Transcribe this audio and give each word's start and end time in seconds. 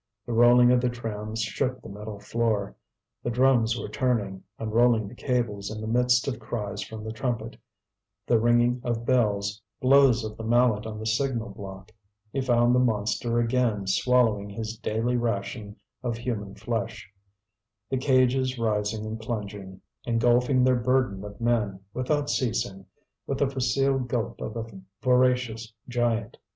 The 0.25 0.33
rolling 0.33 0.71
of 0.71 0.81
the 0.81 0.89
trams 0.89 1.43
shook 1.43 1.79
the 1.79 1.87
metal 1.87 2.19
floor, 2.19 2.75
the 3.21 3.29
drums 3.29 3.77
were 3.79 3.87
turning, 3.87 4.41
unrolling 4.57 5.07
the 5.07 5.13
cables 5.13 5.69
in 5.69 5.79
the 5.79 5.85
midst 5.85 6.27
of 6.27 6.39
cries 6.39 6.81
from 6.81 7.03
the 7.03 7.13
trumpet, 7.13 7.55
the 8.25 8.39
ringing 8.39 8.81
of 8.83 9.05
bells, 9.05 9.61
blows 9.79 10.23
of 10.23 10.37
the 10.37 10.43
mallet 10.43 10.87
on 10.87 10.97
the 10.97 11.05
signal 11.05 11.49
block; 11.49 11.91
he 12.33 12.41
found 12.41 12.73
the 12.73 12.79
monster 12.79 13.37
again 13.39 13.85
swallowing 13.85 14.49
his 14.49 14.75
daily 14.75 15.17
ration 15.17 15.75
of 16.01 16.17
human 16.17 16.55
flesh, 16.55 17.07
the 17.91 17.97
cages 17.97 18.57
rising 18.57 19.05
and 19.05 19.19
plunging, 19.19 19.81
engulfing 20.05 20.63
their 20.63 20.77
burden 20.79 21.23
of 21.23 21.39
men, 21.39 21.79
without 21.93 22.27
ceasing, 22.27 22.87
with 23.27 23.37
the 23.37 23.47
facile 23.47 23.99
gulp 23.99 24.41
of 24.41 24.57
a 24.57 24.65
voracious 25.03 25.71
giant. 25.87 26.37